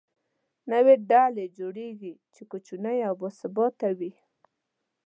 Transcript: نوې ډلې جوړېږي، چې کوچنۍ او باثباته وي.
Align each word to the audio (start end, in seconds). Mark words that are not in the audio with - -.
نوې 0.71 0.95
ډلې 1.09 1.45
جوړېږي، 1.57 2.13
چې 2.33 2.41
کوچنۍ 2.51 2.97
او 3.07 3.13
باثباته 3.21 3.89
وي. 3.97 4.11